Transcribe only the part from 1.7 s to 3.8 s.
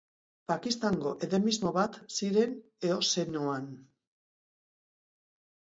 bat ziren Eozenoan.